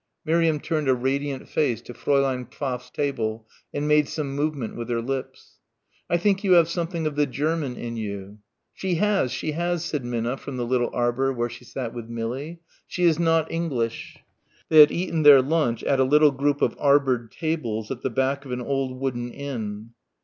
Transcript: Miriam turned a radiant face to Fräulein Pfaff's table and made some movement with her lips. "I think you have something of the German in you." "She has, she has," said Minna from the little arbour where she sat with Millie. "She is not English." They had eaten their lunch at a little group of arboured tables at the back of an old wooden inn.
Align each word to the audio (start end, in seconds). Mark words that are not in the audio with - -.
Miriam 0.25 0.59
turned 0.59 0.87
a 0.89 0.95
radiant 0.95 1.47
face 1.47 1.79
to 1.79 1.93
Fräulein 1.93 2.51
Pfaff's 2.51 2.89
table 2.89 3.47
and 3.71 3.87
made 3.87 4.09
some 4.09 4.33
movement 4.35 4.75
with 4.75 4.89
her 4.89 4.99
lips. 4.99 5.59
"I 6.09 6.17
think 6.17 6.43
you 6.43 6.53
have 6.53 6.67
something 6.67 7.05
of 7.05 7.15
the 7.15 7.27
German 7.27 7.75
in 7.75 7.97
you." 7.97 8.39
"She 8.73 8.95
has, 8.95 9.31
she 9.31 9.51
has," 9.51 9.85
said 9.85 10.03
Minna 10.03 10.37
from 10.37 10.57
the 10.57 10.65
little 10.65 10.89
arbour 10.91 11.31
where 11.31 11.49
she 11.51 11.65
sat 11.65 11.93
with 11.93 12.09
Millie. 12.09 12.61
"She 12.87 13.03
is 13.03 13.19
not 13.19 13.51
English." 13.51 14.17
They 14.69 14.79
had 14.79 14.89
eaten 14.91 15.21
their 15.21 15.39
lunch 15.43 15.83
at 15.83 15.99
a 15.99 16.03
little 16.03 16.31
group 16.31 16.63
of 16.63 16.75
arboured 16.79 17.31
tables 17.31 17.91
at 17.91 18.01
the 18.01 18.09
back 18.09 18.43
of 18.43 18.51
an 18.51 18.59
old 18.61 18.99
wooden 18.99 19.29
inn. 19.31 19.91